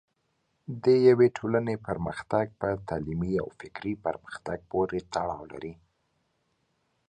د 0.83 0.85
یوې 1.07 1.27
ټولنې 1.37 1.75
پرمختګ 1.87 2.45
په 2.59 2.69
تعلیمي 2.87 3.33
او 3.43 3.47
فکري 3.59 3.93
پرمختګ 4.05 4.57
پورې 4.71 4.99
تړاو 5.13 5.43
لري. 5.51 5.73